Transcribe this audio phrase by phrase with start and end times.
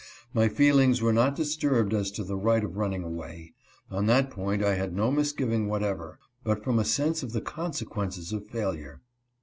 [0.33, 3.53] My feelings were not disturbed as to the right of running away;
[3.91, 8.33] on that point I had no misgiving whatever, but from a sense of the consequences
[8.33, 9.01] of failure.